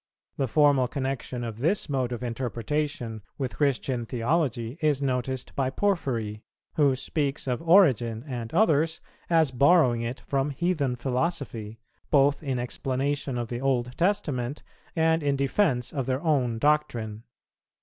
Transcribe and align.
The 0.37 0.47
formal 0.47 0.87
connexion 0.87 1.43
of 1.43 1.59
this 1.59 1.87
mode 1.87 2.11
of 2.11 2.23
interpretation 2.23 3.21
with 3.37 3.57
Christian 3.57 4.07
theology 4.07 4.79
is 4.81 4.99
noticed 4.99 5.55
by 5.55 5.69
Porphyry, 5.69 6.41
who 6.73 6.95
speaks 6.95 7.45
of 7.45 7.61
Origen 7.61 8.23
and 8.27 8.51
others 8.51 8.99
as 9.29 9.51
borrowing 9.51 10.01
it 10.01 10.19
from 10.21 10.49
heathen 10.49 10.95
philosophy, 10.95 11.77
both 12.09 12.41
in 12.41 12.57
explanation 12.57 13.37
of 13.37 13.49
the 13.49 13.61
Old 13.61 13.95
Testament 13.95 14.63
and 14.95 15.21
in 15.21 15.35
defence 15.35 15.93
of 15.93 16.07
their 16.07 16.23
own 16.23 16.57
doctrine. 16.57 17.21